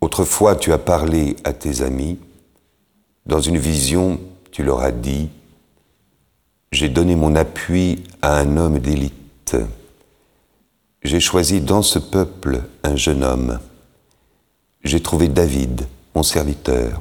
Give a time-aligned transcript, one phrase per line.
[0.00, 2.18] Autrefois tu as parlé à tes amis,
[3.26, 4.18] dans une vision
[4.50, 5.28] tu leur as dit,
[6.72, 9.56] j'ai donné mon appui à un homme d'élite,
[11.02, 13.58] j'ai choisi dans ce peuple un jeune homme,
[14.82, 17.00] j'ai trouvé David, mon serviteur,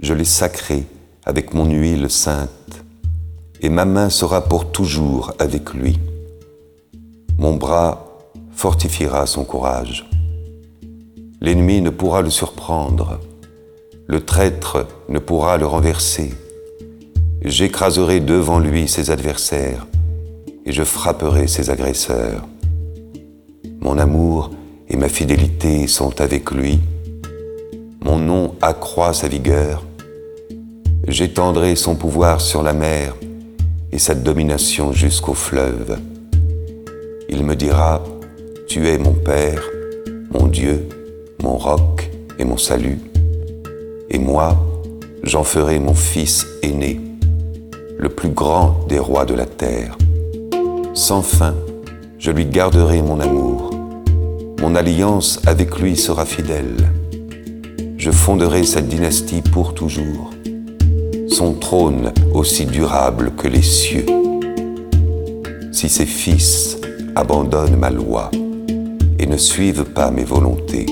[0.00, 0.86] je l'ai sacré
[1.24, 2.82] avec mon huile sainte,
[3.60, 5.98] et ma main sera pour toujours avec lui.
[7.38, 8.06] Mon bras
[8.52, 10.08] fortifiera son courage.
[11.42, 13.18] L'ennemi ne pourra le surprendre,
[14.06, 16.32] le traître ne pourra le renverser.
[17.44, 19.88] J'écraserai devant lui ses adversaires
[20.64, 22.46] et je frapperai ses agresseurs.
[23.80, 24.52] Mon amour
[24.88, 26.78] et ma fidélité sont avec lui.
[28.04, 29.82] Mon nom accroît sa vigueur.
[31.08, 33.16] J'étendrai son pouvoir sur la mer
[33.90, 35.98] et sa domination jusqu'au fleuve.
[37.28, 38.00] Il me dira,
[38.68, 39.64] Tu es mon Père,
[40.30, 40.86] mon Dieu,
[41.42, 42.98] mon roc et mon salut.
[44.10, 44.56] Et moi,
[45.24, 47.00] j'en ferai mon fils aîné,
[47.98, 49.98] le plus grand des rois de la terre.
[50.94, 51.54] Sans fin,
[52.18, 53.70] je lui garderai mon amour.
[54.60, 56.90] Mon alliance avec lui sera fidèle.
[57.96, 60.30] Je fonderai sa dynastie pour toujours,
[61.28, 64.06] son trône aussi durable que les cieux.
[65.72, 66.78] Si ses fils
[67.16, 68.30] abandonnent ma loi
[69.18, 70.86] et ne suivent pas mes volontés,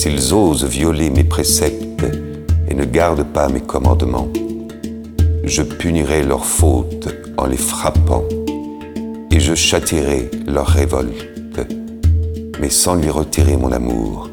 [0.00, 2.06] s'ils osent violer mes préceptes
[2.70, 4.30] et ne gardent pas mes commandements,
[5.44, 8.24] je punirai leurs fautes en les frappant
[9.30, 11.60] et je châtirai leur révolte,
[12.62, 14.30] mais sans lui retirer mon amour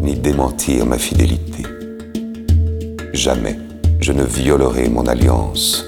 [0.00, 1.64] ni démentir ma fidélité.
[3.12, 3.58] Jamais
[4.00, 5.84] je ne violerai mon alliance,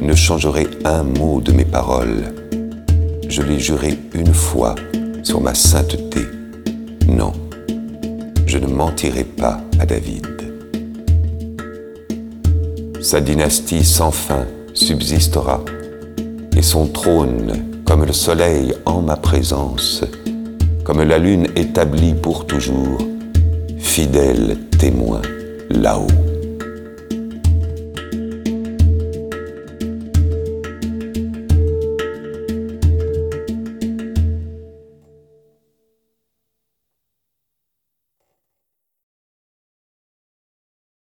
[0.00, 2.32] ne changerai un mot de mes paroles.
[3.28, 4.74] Je l'ai juré une fois
[5.22, 6.20] sur ma sainteté.
[7.06, 7.32] Non,
[8.54, 10.28] je ne mentirai pas à David.
[13.00, 15.60] Sa dynastie sans fin subsistera,
[16.56, 20.04] et son trône, comme le soleil en ma présence,
[20.84, 23.00] comme la lune établie pour toujours,
[23.78, 25.22] fidèle témoin
[25.68, 26.33] là-haut.